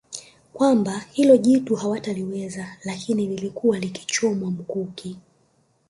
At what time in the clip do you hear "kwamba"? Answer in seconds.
0.53-0.99